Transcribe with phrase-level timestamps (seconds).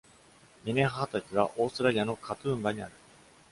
[0.65, 2.91] ミネハハ滝はオーストラリアのカトゥーンバにある。